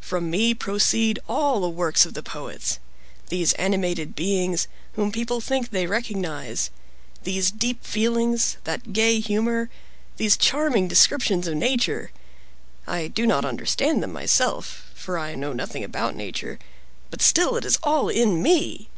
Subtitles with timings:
[0.00, 2.78] From me proceed all the works of the poets.
[3.30, 9.70] These animated beings, whom people think they recognize—these deep feelings, that gay humor,
[10.18, 16.14] these charming descriptions of nature—I do not understand them myself, for I know nothing about
[16.14, 16.60] nature;
[17.10, 18.88] but still it is all in me.